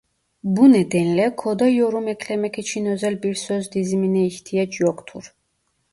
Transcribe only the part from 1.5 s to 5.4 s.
yorum eklemek için özel bir söz dizimine ihtiyaç yoktur.